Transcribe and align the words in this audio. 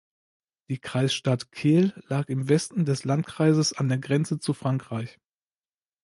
Die 0.71 0.79
Kreisstadt 0.79 1.51
Kehl 1.51 1.93
lag 2.07 2.27
im 2.29 2.49
Westen 2.49 2.85
des 2.85 3.03
Landkreises 3.03 3.71
an 3.71 3.87
der 3.87 3.99
Grenze 3.99 4.39
zu 4.39 4.55
Frankreich. 4.55 5.19